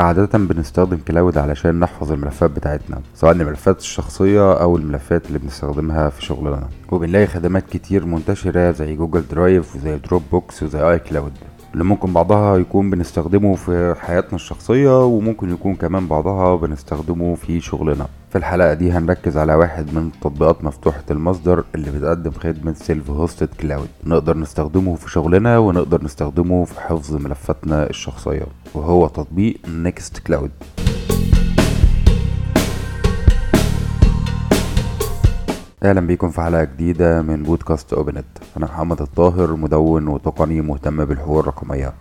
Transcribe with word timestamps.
عادة 0.00 0.38
بنستخدم 0.38 0.96
cloud 1.08 1.38
علشان 1.38 1.80
نحفظ 1.80 2.12
الملفات 2.12 2.50
بتاعتنا 2.50 3.00
سواء 3.14 3.32
الملفات 3.32 3.78
الشخصية 3.78 4.52
أو 4.52 4.76
الملفات 4.76 5.26
اللي 5.26 5.38
بنستخدمها 5.38 6.08
في 6.08 6.24
شغلنا. 6.24 6.68
وبنلاقي 6.92 7.26
خدمات 7.26 7.64
كتير 7.70 8.06
منتشرة 8.06 8.70
زي 8.70 8.96
Google 8.96 9.24
Drive 9.30 9.76
وزي 9.76 9.96
Dropbox 9.96 10.62
وزي 10.62 10.90
iCloud. 10.90 11.32
اللي 11.72 11.84
ممكن 11.84 12.12
بعضها 12.12 12.56
يكون 12.56 12.90
بنستخدمه 12.90 13.54
في 13.54 13.94
حياتنا 14.00 14.34
الشخصية 14.34 15.04
وممكن 15.04 15.50
يكون 15.50 15.74
كمان 15.74 16.06
بعضها 16.06 16.56
بنستخدمه 16.56 17.34
في 17.34 17.60
شغلنا. 17.60 18.06
في 18.30 18.38
الحلقة 18.38 18.74
دي 18.74 18.92
هنركز 18.92 19.36
على 19.36 19.54
واحد 19.54 19.94
من 19.94 20.10
تطبيقات 20.20 20.64
مفتوحة 20.64 21.02
المصدر 21.10 21.64
اللي 21.74 21.90
بتقدم 21.90 22.30
خدمة 22.30 22.72
self-hosted 22.72 23.48
cloud 23.60 23.88
نقدر 24.04 24.36
نستخدمه 24.36 24.94
في 24.94 25.10
شغلنا 25.10 25.58
ونقدر 25.58 26.04
نستخدمه 26.04 26.64
في 26.64 26.80
حفظ 26.80 27.14
ملفاتنا 27.14 27.90
الشخصية 27.90 28.46
وهو 28.74 29.06
تطبيق 29.08 29.56
Nextcloud 29.68 30.50
أهلا 35.82 36.00
بيكم 36.00 36.30
في 36.30 36.40
حلقة 36.40 36.64
جديدة 36.64 37.22
من 37.22 37.42
بودكاست 37.42 37.92
اوبنت 37.92 38.24
أنا 38.56 38.66
محمد 38.66 39.00
الطاهر 39.02 39.56
مدون 39.56 40.08
وتقني 40.08 40.60
مهتم 40.60 41.04
بالحقوق 41.04 41.38
الرقميه 41.38 41.92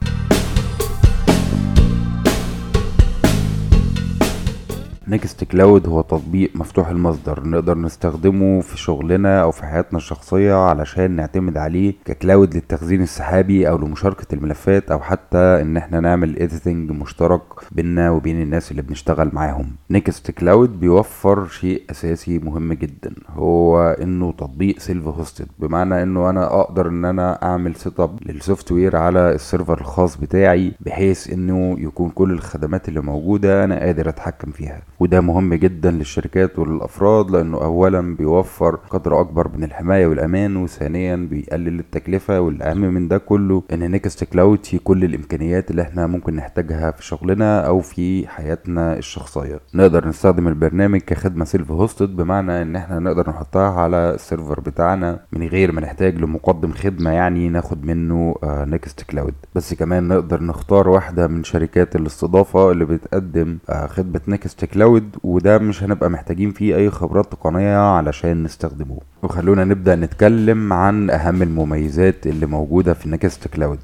Nextcloud 5.10 5.88
هو 5.88 6.02
تطبيق 6.02 6.52
مفتوح 6.56 6.88
المصدر. 6.90 7.48
نقدر 7.48 7.78
نستخدمه 7.78 8.62
في 8.62 8.78
شغلنا 8.78 9.42
أو 9.42 9.52
في 9.52 9.66
حياتنا 9.66 9.98
الشخصية 9.98 10.54
علشان 10.54 11.12
نعتمد 11.12 11.58
عليه 11.58 11.94
ك 12.06 12.14
cloud 12.14 12.54
للتخزين 12.56 13.02
السحابي 13.02 13.70
أو 13.70 13.78
لمشاركة 13.78 14.36
الملفات 14.36 14.92
أو 14.92 15.00
حتى 15.00 15.38
إن 15.38 15.78
إحنا 15.78 16.00
نعمل 16.00 16.40
editing 16.40 16.92
مشترك 16.92 17.42
بيننا 17.72 18.12
وبين 18.12 18.42
الناس 18.42 18.72
اللي 18.72 18.82
بنشتغل 18.82 19.30
معاهم. 19.34 19.72
Nextcloud 19.92 20.80
بيوفر 20.80 21.48
شيء 21.48 21.84
أساسي 21.92 22.40
مهم 22.40 22.74
جدا 22.74 23.14
هو 23.30 23.82
إنه 24.02 24.32
تطبيق 24.32 24.80
self-hosted 24.80 25.48
بمعنى 25.60 26.04
إنه 26.04 26.30
أنا 26.30 26.60
أقدر 26.62 26.88
إن 26.90 27.06
أنا 27.06 27.44
أعمل 27.44 27.76
setup 27.76 28.00
لل 28.00 28.20
software 28.26 28.96
على 28.96 29.32
ال 29.32 29.39
server 29.39 29.82
الخاص 29.82 30.18
بتاعي 30.18 30.72
بحيث 30.80 31.34
إنه 31.34 31.76
يكون 31.80 32.10
كل 32.10 32.32
الخدمات 32.32 32.90
اللي 32.90 33.02
موجودة 33.02 33.64
أنا 33.64 33.80
قادر 33.80 34.10
أتحكم 34.10 34.52
فيها. 34.52 34.82
وده 35.00 35.22
مهم 35.22 35.54
جدا 35.54 35.92
للشركات 35.92 36.60
وللأفراد 36.60 37.32
لأنه 37.32 37.58
اولا 37.64 38.16
بيوفر 38.16 38.76
قدر 38.76 39.22
أكبر 39.22 39.48
من 39.58 39.64
الحماية 39.64 40.08
والأمان 40.08 40.56
وثانيا 40.58 41.16
بيقلل 41.16 41.80
التكلفة 41.80 42.40
والأهم 42.42 42.78
من 42.82 43.08
ده 43.08 43.18
كله 43.18 43.64
إن 43.74 43.92
Nextcloud 43.92 44.66
فيه 44.66 44.80
كل 44.84 45.04
الإمكانيات 45.04 45.72
اللي 45.72 45.82
إحنا 45.82 46.08
ممكن 46.08 46.36
نحتاجها 46.36 46.92
في 46.92 47.06
شغلنا 47.06 47.62
أو 47.68 47.80
في 47.80 48.28
حياتنا 48.28 48.98
الشخصية. 48.98 49.60
نقدر 49.76 50.08
نستخدم 50.08 50.48
البرنامج 50.48 51.00
كخدمة 51.00 51.46
self-hosted 51.46 52.16
بمعنى 52.16 52.62
إن 52.62 52.76
إحنا 52.76 53.00
نقدر 53.00 53.30
نحطها 53.30 53.70
على 53.70 54.12
ال 54.16 54.22
server 54.22 54.60
بتاعنا 54.60 55.20
من 55.34 55.48
غير 55.48 55.72
ما 55.72 55.82
نحتاج 55.82 56.16
لمقدم 56.22 56.72
خدمة 56.72 57.12
يعني 57.12 57.50
ناخد 57.50 57.86
منه 57.86 58.36
Nextcloud 58.44 59.34
بس 59.56 59.74
كمان 59.74 60.08
نقدر 60.08 60.44
نختار 60.44 60.90
واحدة 60.90 61.28
من 61.28 61.44
شركات 61.44 61.96
الاستضافة 61.96 62.72
اللي 62.72 62.86
بتقدم 62.86 63.58
آه 63.70 63.88
خدمة 63.88 64.22
Nextcloud 64.28 64.89
cloud 64.90 65.16
وده 65.24 65.58
مش 65.58 65.84
هنبقى 65.84 66.10
محتاجين 66.10 66.52
فيه 66.52 66.76
أي 66.76 66.90
خبرات 66.90 67.32
تقنية 67.32 67.78
علشان 67.78 68.44
نستخدمه 68.44 68.98
وخلونا 69.24 69.64
نبدأ 69.64 69.96
نتكلم 69.96 70.74
عن 70.74 71.10
أهم 71.10 71.42
المميزات 71.42 72.28
اللي 72.28 72.46
موجودة 72.46 72.94
في 72.94 73.10
Nextcloud. 73.10 73.80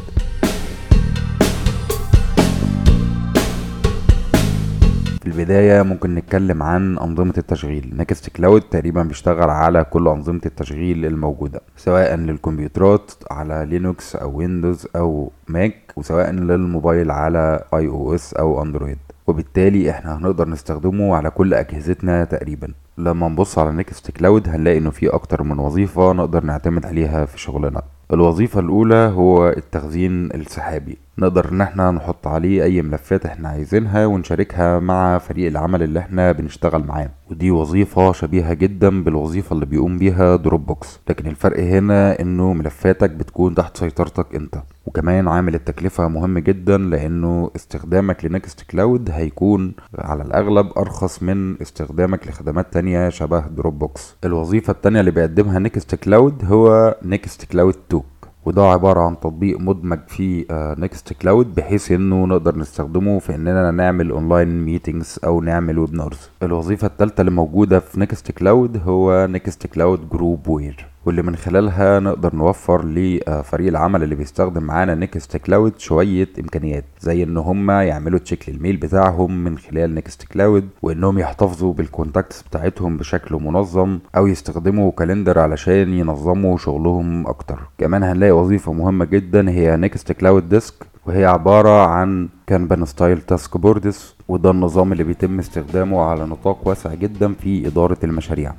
في 5.21 5.27
البداية 5.31 5.81
ممكن 5.81 6.15
نتكلم 6.15 6.63
عن 6.63 6.97
أنظمة 6.97 7.33
التشغيل. 7.37 7.93
Nextcloud 7.97 8.61
تقريبا 8.61 9.03
بيشتغل 9.03 9.49
على 9.49 9.83
كل 9.83 10.07
أنظمة 10.07 10.41
التشغيل 10.45 11.05
الموجودة 11.05 11.61
سواء 11.77 12.15
للكمبيوترات 12.15 13.11
على 13.31 13.65
Linux 13.69 14.15
أو 14.15 14.37
Windows 14.37 14.87
أو 14.95 15.31
Mac 15.47 15.93
وسواء 15.95 16.31
للموبايل 16.31 17.11
على 17.11 17.63
iOS 17.73 18.33
أو 18.33 18.61
Android. 18.63 18.97
وبالتالي 19.35 19.91
إحنا 19.91 20.17
هنقدر 20.17 20.49
نستخدمه 20.49 21.15
على 21.15 21.29
كل 21.29 21.53
أجهزتنا 21.53 22.23
تقريبا. 22.23 22.67
لما 22.97 23.29
نبص 23.29 23.59
على 23.59 23.71
Nextcloud 23.71 24.49
هنلاقي 24.49 24.77
إنه 24.77 24.89
في 24.89 25.07
أكتر 25.07 25.43
من 25.43 25.59
وظيفة 25.59 26.13
نقدر 26.13 26.43
نعتمد 26.43 26.85
عليها 26.85 27.25
في 27.25 27.39
شغلنا. 27.39 27.81
الوظيفة 28.13 28.59
الأولى 28.59 28.95
هو 28.95 29.49
التخزين 29.49 30.25
السحابي. 30.31 30.97
نقدر 31.17 31.51
إن 31.51 31.61
إحنا 31.61 31.91
نحط 31.91 32.27
عليه 32.27 32.63
أي 32.63 32.81
ملفات 32.81 33.25
إحنا 33.25 33.49
عايزينها 33.49 34.05
ونشاركها 34.05 34.79
مع 34.79 35.17
فريق 35.17 35.47
العمل 35.47 35.83
اللي 35.83 35.99
إحنا 35.99 36.31
بنشتغل 36.31 36.83
معاه. 36.83 37.09
ودي 37.31 37.51
وظيفة 37.51 38.11
شبيهة 38.11 38.53
جدا 38.53 39.03
بالوظيفة 39.03 39.53
اللي 39.53 39.65
بيقوم 39.65 39.97
بيها 39.97 40.35
Dropbox 40.35 40.99
لكن 41.09 41.27
الفرق 41.27 41.59
هنا 41.59 42.19
إنه 42.19 42.53
ملفاتك 42.53 43.09
بتكون 43.09 43.55
تحت 43.55 43.77
سيطرتك 43.77 44.35
أنت. 44.35 44.55
وكمان 44.85 45.27
عامل 45.27 45.55
التكلفة 45.55 46.07
مهم 46.07 46.39
جدا 46.39 46.77
لأنه 46.77 47.51
استخدامك 47.55 48.25
ل 48.25 48.61
Nextcloud 48.61 49.09
هيكون 49.11 49.73
على 49.99 50.23
الأغلب 50.23 50.67
أرخص 50.77 51.23
من 51.23 51.61
استخدامك 51.61 52.27
لخدمات 52.27 52.73
تانية 52.73 53.09
شبه 53.09 53.39
Dropbox 53.47 54.15
الوظيفة 54.25 54.71
التانية 54.71 54.99
اللي 54.99 55.11
بيقدمها 55.11 55.59
Nextcloud 55.59 56.45
هو 56.45 56.95
Nextcloud 57.03 57.75
Talk 57.89 58.03
وده 58.45 58.63
عبارة 58.63 59.01
عن 59.01 59.19
تطبيق 59.19 59.59
مدمج 59.59 59.99
في 60.07 60.45
Nextcloud 60.79 61.55
بحيث 61.55 61.91
إنه 61.91 62.25
نقدر 62.25 62.57
نستخدمه 62.57 63.19
في 63.19 63.35
إننا 63.35 63.71
نعمل 63.71 64.11
online 64.11 64.65
meetings 64.65 65.19
أو 65.25 65.41
نعمل 65.41 65.79
webinars 65.79 66.29
الوظيفة 66.43 66.87
الثالثة 66.87 67.21
اللي 67.21 67.31
موجودة 67.31 67.79
في 67.79 67.99
Nextcloud 67.99 68.81
هو 68.85 69.27
Nextcloud 69.31 70.09
Groupware. 70.09 70.87
واللي 71.05 71.21
من 71.21 71.35
خلالها 71.35 71.99
نقدر 71.99 72.35
نوفر 72.35 72.85
لفريق 72.85 73.67
العمل 73.67 74.03
اللي 74.03 74.15
بيستخدم 74.15 74.63
معانا 74.63 74.95
Nextcloud 74.95 75.79
شوية 75.79 76.29
إمكانيات 76.39 76.83
زي 77.01 77.23
إن 77.23 77.37
هم 77.37 77.71
يعملوا 77.71 78.19
check 78.19 78.49
لل 78.49 78.59
mail 78.59 78.77
بتاعهم 78.77 79.43
من 79.43 79.57
خلال 79.57 79.95
Nextcloud 79.95 80.67
وإنهم 80.81 81.19
يحتفظوا 81.19 81.73
بال 81.73 81.87
contacts 81.87 82.41
بتاعتهم 82.41 82.97
بشكل 82.97 83.35
منظم 83.35 83.99
أو 84.17 84.27
يستخدموا 84.27 84.91
calendar 84.91 85.39
علشان 85.39 85.93
ينظموا 85.93 86.57
شغلهم 86.57 87.27
أكتر. 87.27 87.59
كمان 87.77 88.03
هنلاقي 88.03 88.31
وظيفة 88.31 88.73
مهمة 88.73 89.05
جدا 89.05 89.49
هي 89.49 89.77
Nextcloud 89.77 90.49
Deck 90.49 90.73
وهي 91.05 91.25
عبارة 91.25 91.87
عن 91.87 92.29
Kanban 92.47 92.85
style 92.85 93.21
task 93.21 93.57
boards 93.57 94.15
وده 94.27 94.51
النظام 94.51 94.91
اللي 94.91 95.03
بيتم 95.03 95.39
استخدامه 95.39 96.01
على 96.01 96.25
نطاق 96.25 96.67
واسع 96.67 96.93
جدا 96.93 97.33
في 97.33 97.67
إدارة 97.67 97.97
المشاريع. 98.03 98.53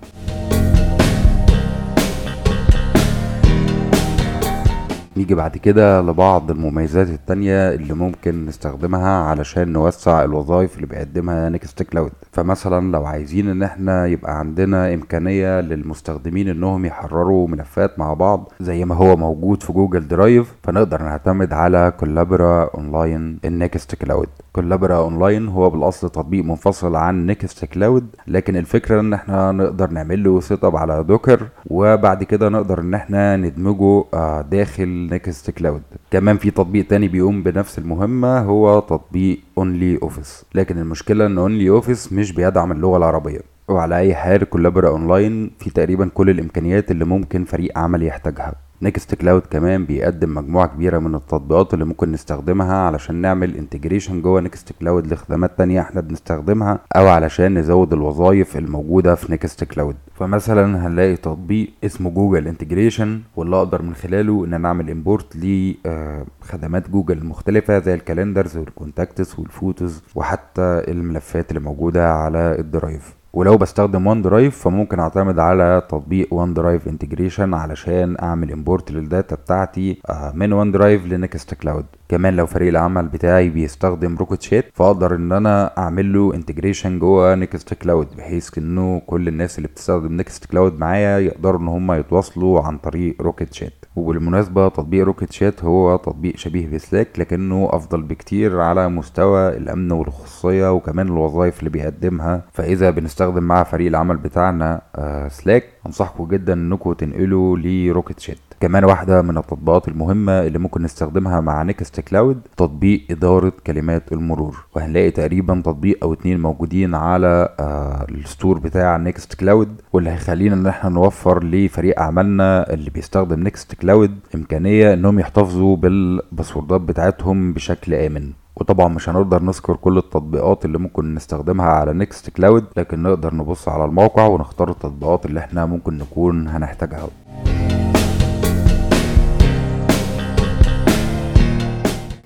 نيجي 5.16 5.34
بعد 5.34 5.56
كده 5.56 6.00
لبعض 6.00 6.50
المميزات 6.50 7.08
التانية 7.08 7.70
اللي 7.74 7.94
ممكن 7.94 8.46
نستخدمها 8.46 9.22
علشان 9.22 9.72
نوسع 9.72 10.24
الوظائف 10.24 10.76
اللي 10.76 10.86
بيقدمها 10.86 11.48
Nextcloud 11.48 12.10
فمثلا 12.32 12.92
لو 12.92 13.04
عايزين 13.06 13.48
إن 13.48 13.62
إحنا 13.62 14.06
يبقى 14.06 14.38
عندنا 14.38 14.94
إمكانية 14.94 15.60
للمستخدمين 15.60 16.48
إنهم 16.48 16.84
يحرروا 16.84 17.48
ملفات 17.48 17.98
مع 17.98 18.14
بعض 18.14 18.52
زي 18.60 18.84
ما 18.84 18.94
هو 18.94 19.16
موجود 19.16 19.62
في 19.62 19.72
Google 19.72 20.08
Drive 20.08 20.54
فنقدر 20.62 21.02
نعتمد 21.02 21.52
على 21.52 21.92
Collabora 22.00 22.70
Online 22.74 23.38
ال 23.44 23.94
Nextcloud 23.94 24.28
Collabora 24.52 24.96
Online 24.96 25.48
هو 25.48 25.70
بالأصل 25.70 26.10
تطبيق 26.10 26.44
منفصل 26.44 26.96
عن 26.96 27.26
Nextcloud 27.26 28.06
لكن 28.26 28.56
الفكرة 28.56 29.00
إن 29.00 29.12
إحنا 29.12 29.52
نقدر 29.52 29.90
نعمل 29.90 30.24
له 30.24 30.40
setup 30.40 30.76
على 30.76 31.04
Docker 31.04 31.42
وبعد 31.66 32.24
كده 32.24 32.48
نقدر 32.48 32.80
إن 32.80 32.94
إحنا 32.94 33.36
ندمجه 33.36 34.04
داخل 34.50 35.05
Nextcloud 35.10 35.82
كمان 36.10 36.36
في 36.36 36.50
تطبيق 36.50 36.86
تاني 36.86 37.08
بيقوم 37.08 37.42
بنفس 37.42 37.78
المهمة 37.78 38.38
هو 38.38 38.80
تطبيق 38.80 39.40
OnlyOffice 39.58 40.44
لكن 40.54 40.78
المشكلة 40.78 41.26
إن 41.26 41.38
OnlyOffice 41.38 42.12
مش 42.12 42.32
بيدعم 42.32 42.72
اللغة 42.72 42.96
العربية. 42.96 43.40
وعلى 43.68 43.98
أي 43.98 44.14
حال 44.14 44.44
Collabora 44.44 44.88
Online 44.88 45.50
في 45.58 45.70
تقريبا 45.70 46.08
كل 46.14 46.30
الإمكانيات 46.30 46.90
اللي 46.90 47.04
ممكن 47.04 47.44
فريق 47.44 47.78
عمل 47.78 48.02
يحتاجها. 48.02 48.54
Nextcloud 48.82 49.42
كمان 49.50 49.84
بيقدم 49.84 50.34
مجموعة 50.34 50.66
كبيرة 50.66 50.98
من 50.98 51.14
التطبيقات 51.14 51.74
اللي 51.74 51.84
ممكن 51.84 52.12
نستخدمها 52.12 52.74
علشان 52.76 53.14
نعمل 53.14 53.56
integration 53.56 54.22
جوه 54.22 54.40
Nextcloud 54.40 55.12
لخدمات 55.12 55.58
تانية 55.58 55.80
إحنا 55.80 56.00
بنستخدمها 56.00 56.78
أو 56.96 57.08
علشان 57.08 57.58
نزود 57.58 57.92
الوظائف 57.92 58.56
الموجودة 58.56 59.14
في 59.14 59.32
Nextcloud 59.32 59.96
فمثلا 60.14 60.86
هنلاقي 60.86 61.16
تطبيق 61.16 61.70
اسمه 61.84 62.10
Google 62.10 62.48
integration 62.48 63.20
واللي 63.36 63.56
أقدر 63.56 63.82
من 63.82 63.94
خلاله 63.94 64.44
إن 64.44 64.54
أنا 64.54 64.68
أعمل 64.68 64.90
import 64.90 65.36
لخدمات 65.36 66.90
جوجل 66.90 67.18
المختلفة 67.18 67.78
زي 67.78 67.94
ال 67.94 68.01
calendars 68.01 68.56
وال 68.56 68.73
contacts 68.73 69.38
وال 69.38 69.54
photos 69.54 70.02
وحتى 70.14 70.82
الملفات 70.88 71.50
اللي 71.50 71.60
موجودة 71.60 72.12
على 72.12 72.56
ال 72.58 72.66
Drive. 72.66 73.14
ولو 73.36 73.56
بستخدم 73.56 74.06
OneDrive 74.06 74.58
فممكن 74.58 75.00
أعتمد 75.00 75.38
على 75.38 75.82
تطبيق 75.88 76.34
OneDrive 76.34 76.88
integration 76.88 77.54
علشان 77.54 78.16
أعمل 78.22 78.52
import 78.52 78.90
لل 78.90 79.06
data 79.06 79.36
بتاعتي 79.36 80.00
من 80.34 80.52
OneDrive 80.52 80.72
ل 80.72 81.06
Nextcloud 81.06 81.86
كمان 82.08 82.36
لو 82.36 82.46
فريق 82.46 82.68
العمل 82.68 83.08
بتاعي 83.08 83.48
بيستخدم 83.48 84.16
Rocket.Chat 84.16 84.64
فأقدر 84.74 85.14
إن 85.14 85.32
أنا 85.32 85.78
أعمل 85.78 86.12
له 86.12 86.34
integration 86.34 86.98
جوه 86.98 87.34
Nextcloud 87.34 88.08
بحيث 88.16 88.58
إنه 88.58 89.02
كل 89.06 89.28
الناس 89.28 89.58
اللي 89.58 89.68
بتستخدم 89.68 90.12
Nextcloud 90.16 90.78
معايا 90.78 91.18
يقدروا 91.18 91.60
إن 91.60 91.68
هم 91.68 91.92
يتواصلوا 91.92 92.60
عن 92.60 92.78
طريق 92.78 93.22
Rocket.Chat 93.22 93.84
وبالمناسبة 93.96 94.68
تطبيق 94.68 95.04
Rocket.Chat 95.04 95.64
هو 95.64 95.96
تطبيق 95.96 96.36
شبيه 96.36 96.66
ب 96.66 96.75
Slack 96.75 97.18
لكنه 97.18 97.68
أفضل 97.72 98.02
بكتير 98.02 98.60
على 98.60 98.88
مستوى 98.88 99.48
الأمن 99.56 99.92
والخصوصية 99.92 100.72
وكمان 100.72 101.06
الوظائف 101.06 101.58
اللي 101.58 101.70
بيقدمها. 101.70 102.42
فإذا 102.52 102.90
بنستخدم 102.90 103.42
مع 103.42 103.64
فريق 103.64 103.86
العمل 103.86 104.16
بتاعنا 104.16 104.80
Slack 105.28 105.62
آه، 105.64 105.86
أنصحكم 105.86 106.28
جدا 106.28 106.52
إنكم 106.52 106.92
تنقلوا 106.92 107.56
ل 107.58 108.20
Rocket.Chat 108.20 108.45
كمان 108.60 108.84
واحدة 108.84 109.22
من 109.22 109.38
التطبيقات 109.38 109.88
المهمة 109.88 110.32
اللي 110.40 110.58
ممكن 110.58 110.82
نستخدمها 110.82 111.40
مع 111.40 111.62
Nextcloud 111.62 112.40
تطبيق 112.56 113.06
إدارة 113.10 113.52
كلمات 113.66 114.12
المرور. 114.12 114.64
وهنلاقي 114.76 115.10
تقريبا 115.10 115.62
تطبيق 115.64 115.98
أو 116.02 116.12
اتنين 116.12 116.40
موجودين 116.40 116.94
على 116.94 117.48
آه 117.60 118.06
ال 118.08 118.17
store 118.17 118.58
بتاع 118.58 118.96
Nextcloud 118.96 119.80
واللي 119.92 120.10
هيخلينا 120.10 120.54
إن 120.54 120.66
إحنا 120.66 120.90
نوفر 120.90 121.44
لفريق 121.44 122.00
أعمالنا 122.00 122.72
اللي 122.72 122.90
بيستخدم 122.90 123.40
Nextcloud 123.42 124.18
إمكانية 124.34 124.92
إنهم 124.94 125.18
يحتفظوا 125.18 125.76
بالباسوردات 125.76 126.80
بتاعتهم 126.80 127.52
بشكل 127.52 127.94
آمن. 127.94 128.32
وطبعا 128.56 128.88
مش 128.88 129.08
هنقدر 129.08 129.42
نذكر 129.42 129.76
كل 129.76 129.98
التطبيقات 129.98 130.64
اللي 130.64 130.78
ممكن 130.78 131.14
نستخدمها 131.14 131.66
على 131.66 131.92
Nextcloud 131.92 132.64
لكن 132.76 133.02
نقدر 133.02 133.34
نبص 133.34 133.68
على 133.68 133.84
الموقع 133.84 134.26
ونختار 134.26 134.70
التطبيقات 134.70 135.26
اللي 135.26 135.40
إحنا 135.40 135.66
ممكن 135.66 135.98
نكون 135.98 136.48
هنحتاجها. 136.48 137.08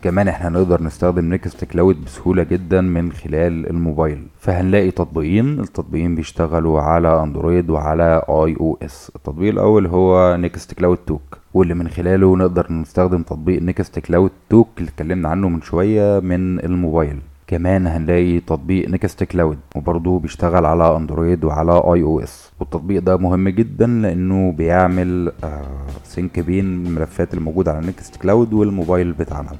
كمان 0.03 0.29
إحنا 0.29 0.49
نقدر 0.49 0.83
نستخدم 0.83 1.25
Nextcloud 1.25 2.05
بسهولة 2.05 2.43
جدا 2.43 2.81
من 2.81 3.13
خلال 3.13 3.71
الموبايل. 3.71 4.27
فهنلاقي 4.39 4.91
تطبيقين 4.91 5.61
التطبيقين 5.61 6.15
بيشتغلوا 6.15 6.81
على 6.81 7.23
Android 7.23 7.71
وعلى 7.71 8.23
iOS. 8.29 9.13
التطبيق 9.17 9.53
الأول 9.53 9.87
هو 9.87 10.37
Nextcloud 10.37 10.97
Talk 10.97 11.39
واللي 11.55 11.75
من 11.75 11.89
خلاله 11.89 12.37
نقدر 12.37 12.73
نستخدم 12.73 13.23
تطبيق 13.23 13.63
Nextcloud 13.63 14.31
Talk 14.51 14.69
اللي 14.79 14.89
اتكلمنا 14.91 15.29
عنه 15.29 15.49
من 15.49 15.61
شوية 15.63 16.21
من 16.21 16.61
الموبايل. 16.61 17.19
كمان 17.47 17.87
هنلاقي 17.87 18.41
تطبيق 18.41 18.89
Nextcloud 18.89 19.59
وبرضه 19.77 20.19
بيشتغل 20.19 20.67
على 20.67 20.97
Android 20.97 21.45
وعلى 21.45 21.73
iOS. 21.73 22.53
والتطبيق 22.61 23.03
ده 23.03 23.17
مهم 23.17 23.49
جدا 23.49 23.87
لأنه 23.87 24.53
بيعمل 24.53 25.33
آه 25.45 25.63
sync 26.05 26.41
بين 26.41 26.65
الملفات 26.87 27.35
الموجودة 27.35 27.73
على 27.73 27.87
Nextcloud 27.87 28.53
والموبايل 28.53 29.13
بتاعنا. 29.13 29.51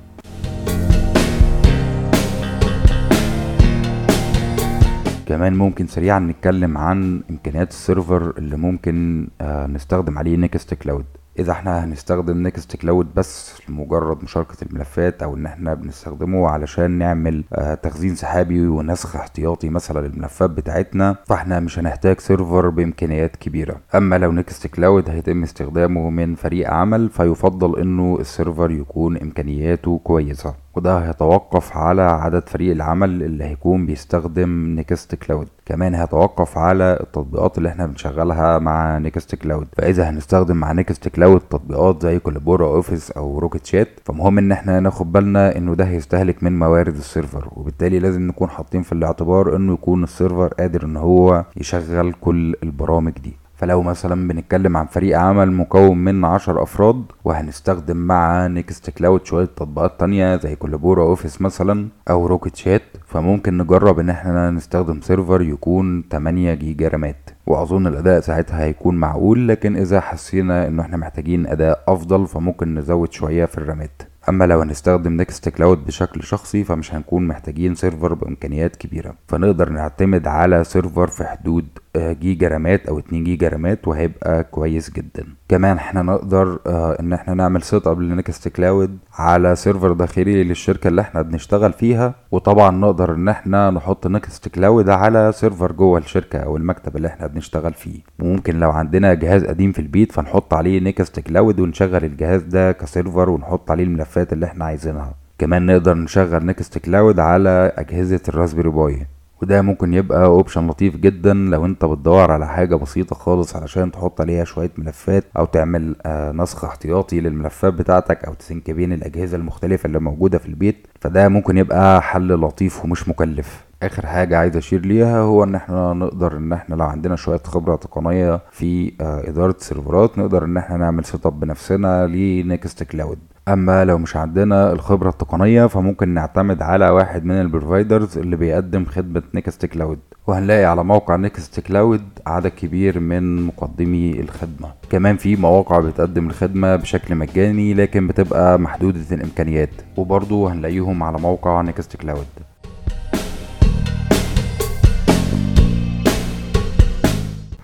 كمان 5.31 5.55
ممكن 5.55 5.87
سريعا 5.87 6.19
نتكلم 6.19 6.79
عن 6.79 7.23
إمكانيات 7.31 7.71
ال 7.71 7.80
server 7.80 8.35
اللي 8.39 8.57
ممكن 8.57 9.29
آه 9.41 9.67
نستخدم 9.67 10.19
عليه 10.19 10.37
Nextcloud. 10.37 11.05
إذا 11.39 11.53
إحنا 11.53 11.85
هنستخدم 11.85 12.43
Nextcloud 12.43 13.07
بس 13.17 13.61
لمجرد 13.69 14.23
مشاركة 14.25 14.57
الملفات 14.63 15.23
أو 15.23 15.37
إن 15.37 15.47
إحنا 15.47 15.75
بنستخدمه 15.75 16.49
علشان 16.49 16.91
نعمل 16.91 17.45
آه 17.53 17.75
تخزين 17.75 18.15
سحابي 18.15 18.67
ونسخ 18.67 19.17
احتياطي 19.17 19.69
مثلا 19.69 20.07
للملفات 20.07 20.51
بتاعتنا 20.51 21.17
فإحنا 21.27 21.61
مش 21.61 21.79
هنحتاج 21.79 22.21
server 22.21 22.69
بإمكانيات 22.69 23.37
كبيرة. 23.37 23.77
أما 23.95 24.19
لو 24.19 24.33
Nextcloud 24.33 25.11
هيتم 25.11 25.43
استخدامه 25.43 26.11
من 26.11 26.35
فريق 26.35 26.71
عمل 26.71 27.09
فيفضل 27.09 27.81
إنه 27.81 28.17
ال 28.21 28.28
server 28.28 28.71
يكون 28.71 29.17
إمكانياته 29.17 30.01
كويسة. 30.05 30.55
وده 30.77 30.99
هيتوقف 30.99 31.77
على 31.77 32.03
عدد 32.03 32.49
فريق 32.49 32.71
العمل 32.73 33.23
اللي 33.23 33.45
هيكون 33.45 33.87
بيستخدم 33.87 34.75
Nextcloud. 34.77 35.49
كمان 35.67 35.95
هيتوقف 35.95 36.59
على 36.59 36.99
التطبيقات 37.01 37.59
اللي 37.59 37.69
إحنا 37.69 37.87
بنشغلها 37.87 38.59
مع 38.59 38.99
Nextcloud. 38.99 39.67
فإذا 39.77 40.11
هنستخدم 40.11 40.57
مع 40.57 40.73
Nextcloud 40.73 41.41
تطبيقات 41.41 42.03
زي 42.03 42.19
Collabora 42.19 42.67
Office 42.67 43.11
أو 43.11 43.39
Rocket.Chat 43.39 43.89
فمهم 44.05 44.39
إن 44.39 44.53
إحنا 44.53 44.81
ناخد 44.81 45.13
بالنا 45.13 45.57
إنه 45.57 45.75
ده 45.75 45.85
هيستهلك 45.85 46.43
من 46.43 46.59
موارد 46.59 46.97
ال 46.97 47.03
server. 47.03 47.49
وبالتالي 47.57 47.99
لازم 47.99 48.27
نكون 48.27 48.51
حاطين 48.51 48.83
في 48.83 48.93
الاعتبار 48.93 49.57
إنه 49.57 49.73
يكون 49.73 50.05
ال 50.05 50.11
server 50.11 50.47
قادر 50.49 50.85
إن 50.85 50.97
هو 50.97 51.45
يشغل 51.57 52.13
كل 52.21 52.55
البرامج 52.63 53.13
دي. 53.13 53.37
فلو 53.61 53.83
مثلا 53.83 54.29
بنتكلم 54.29 54.77
عن 54.77 54.87
فريق 54.87 55.19
عمل 55.19 55.53
مكون 55.53 55.99
من 55.99 56.25
عشر 56.25 56.63
أفراد 56.63 57.05
وهنستخدم 57.25 57.97
مع 57.97 58.47
Nextcloud 58.47 59.27
شوية 59.27 59.45
تطبيقات 59.45 60.01
تانية 60.01 60.37
زي 60.37 60.57
Collabora 60.57 61.03
Office 61.03 61.43
مثلا 61.43 61.89
أو 62.11 62.27
Rocket.Chat 62.27 62.83
فممكن 63.07 63.59
نجرب 63.59 63.99
إن 63.99 64.11
إحنا 64.11 64.51
نستخدم 64.51 65.01
server 65.01 65.43
يكون 65.43 66.05
8 66.11 66.55
جيجا 66.55 66.89
رامات. 66.89 67.31
وأظن 67.47 67.87
الأداء 67.87 68.21
ساعتها 68.21 68.63
هيكون 68.65 68.97
معقول 68.97 69.49
لكن 69.49 69.77
إذا 69.77 70.01
حسينا 70.01 70.67
إنه 70.67 70.83
إحنا 70.83 70.97
محتاجين 70.97 71.47
أداء 71.47 71.85
أفضل 71.89 72.27
فممكن 72.27 72.75
نزود 72.75 73.13
شوية 73.13 73.45
في 73.45 73.59
الرامات. 73.59 74.03
أما 74.29 74.45
لو 74.45 74.61
هنستخدم 74.61 75.13
Nextcloud 75.13 75.87
بشكل 75.87 76.23
شخصي 76.23 76.65
فمش 76.65 76.95
هنكون 76.95 77.27
محتاجين 77.27 77.75
server 77.75 78.15
بإمكانيات 78.15 78.77
كبيرة. 78.77 79.15
فنقدر 79.29 79.69
نعتمد 79.69 80.27
على 80.27 80.65
server 80.65 81.07
في 81.07 81.25
حدود 81.25 81.67
جيجا 81.97 82.49
رامات 82.49 82.87
أو 82.87 82.99
2 82.99 83.25
جيجا 83.25 83.49
رامات 83.49 83.89
وهيبقى 83.89 84.45
كويس 84.45 84.91
جدا. 84.91 85.25
كمان 85.49 85.77
إحنا 85.77 86.03
نقدر 86.03 86.59
آه 86.67 86.97
إن 87.01 87.13
إحنا 87.13 87.35
نعمل 87.35 87.63
setup 87.63 87.87
ل 87.87 88.01
Nextcloud 88.01 88.99
على 89.19 89.57
server 89.57 89.93
داخلي 89.93 90.45
للشركة 90.45 90.89
اللي 90.89 91.01
إحنا 91.01 91.23
بنشتغل 91.23 91.73
فيها 91.73 92.15
وطبعا 92.31 92.71
نقدر 92.71 93.15
إن 93.15 93.29
إحنا 93.29 93.71
نحط 93.71 94.07
Nextcloud 94.07 94.89
على 94.89 95.33
server 95.35 95.73
جوه 95.73 95.99
الشركة 95.99 96.39
أو 96.39 96.57
المكتب 96.57 96.97
اللي 96.97 97.09
إحنا 97.09 97.27
بنشتغل 97.27 97.73
فيه. 97.75 98.01
وممكن 98.21 98.61
لو 98.61 98.71
عندنا 98.71 99.15
جهاز 99.15 99.45
قديم 99.45 99.73
في 99.73 99.79
البيت 99.79 100.13
فنحط 100.13 100.55
عليه 100.55 100.81
Nextcloud 100.81 101.61
ونشغل 101.61 102.05
الجهاز 102.05 102.43
ده 102.43 102.73
ك 102.73 102.81
server 102.81 103.31
ونحط 103.31 103.71
عليه 103.71 103.85
الملفات 103.85 104.33
اللي 104.33 104.47
إحنا 104.47 104.65
عايزينها. 104.65 105.15
كمان 105.39 105.67
نقدر 105.67 105.95
نشغل 105.95 106.47
Nextcloud 106.47 107.21
على 107.21 107.73
أجهزة 107.79 108.21
ال 108.29 108.33
Raspberry 108.33 108.71
Pi 108.71 109.07
وده 109.43 109.63
ممكن 109.63 109.95
يبقى 109.95 110.25
option 110.25 110.67
لطيف 110.67 110.97
جدا 110.97 111.35
لو 111.35 111.65
انت 111.67 111.85
بتدور 111.85 112.31
على 112.31 112.47
حاجة 112.49 112.75
بسيطة 112.75 113.17
خالص 113.17 113.57
علشان 113.57 113.93
تحط 113.93 114.21
عليها 114.21 114.45
شوية 114.45 114.71
ملفات 114.79 115.25
أو 115.39 115.45
تعمل 115.45 115.97
آه 116.07 116.33
نسخ 116.33 116.65
احتياطي 116.65 117.21
للملفات 117.21 117.75
بتاعتك 117.75 118.25
أو 118.25 118.35
تسنك 118.35 118.71
بين 118.71 118.93
الأجهزة 118.93 119.37
المختلفة 119.37 119.87
اللي 119.87 119.99
موجودة 120.01 120.39
في 120.39 120.47
البيت 120.47 120.87
فده 121.01 121.29
ممكن 121.29 121.59
يبقى 121.59 122.03
حل 122.03 122.29
لطيف 122.35 122.85
ومش 122.85 123.09
مكلف. 123.09 123.65
آخر 123.83 124.07
حاجة 124.07 124.39
عايز 124.39 124.57
أشير 124.57 124.87
ليها 124.87 125.19
هو 125.21 125.45
إن 125.45 125.55
إحنا 125.55 125.93
نقدر 125.93 126.37
إن 126.37 126.53
إحنا 126.53 126.75
لو 126.75 126.85
عندنا 126.85 127.17
شوية 127.17 127.41
خبرة 127.45 127.77
تقنية 127.77 128.41
في 128.51 128.93
آه 129.01 129.29
إدارة 129.29 129.55
سيرفرات 129.59 130.19
نقدر 130.19 130.45
إن 130.45 130.57
إحنا 130.57 130.77
نعمل 130.77 131.05
setup 131.05 131.41
بنفسنا 131.41 132.07
ل 132.07 132.83
Nextcloud 132.83 133.19
أما 133.49 133.85
لو 133.85 133.99
مش 133.99 134.17
عندنا 134.17 134.73
الخبرة 134.73 135.09
التقنية 135.09 135.67
فممكن 135.67 136.09
نعتمد 136.09 136.63
على 136.63 136.89
واحد 136.89 137.25
من 137.25 137.41
ال 137.41 137.49
providers 137.49 138.19
اللي 138.19 138.37
بيقدم 138.37 138.85
خدمة 138.85 139.23
Nextcloud 139.35 139.99
وهنلاقي 140.27 140.65
على 140.65 140.85
موقع 140.85 141.17
Nextcloud 141.17 142.03
عدد 142.27 142.47
كبير 142.51 143.01
من 143.01 143.47
مقدمي 143.47 144.21
الخدمة. 144.21 144.73
كمان 144.91 145.17
في 145.17 145.37
مواقع 145.37 145.81
بتقدم 145.81 146.27
الخدمة 146.27 146.77
بشكل 146.77 147.15
مجاني 147.15 147.75
لكن 147.75 148.07
بتبقى 148.07 148.59
محدودة 148.59 149.01
الإمكانيات. 149.13 149.71
وبرضو 149.97 150.47
هنلاقيهم 150.47 151.03
على 151.03 151.19
موقع 151.19 151.61
Nextcloud 151.61 152.27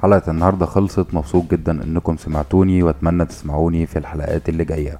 حلقة 0.07 0.31
النهاردة 0.31 0.67
خلصت. 0.67 1.15
مبسوط 1.15 1.51
جدا 1.51 1.85
إنكم 1.85 2.17
سمعتوني 2.17 2.83
وأتمنى 2.83 3.25
تسمعوني 3.25 3.87
في 3.87 3.99
الحلقات 3.99 4.49
اللي 4.49 4.65
جاية. 4.65 4.99